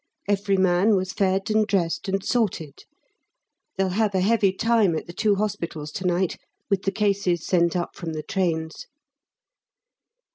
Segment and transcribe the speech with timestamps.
[0.27, 2.85] Every man was fed, and dressed and sorted.
[3.77, 6.37] They'll have a heavy time at the two hospitals to night
[6.71, 8.87] with the cases sent up from the trains.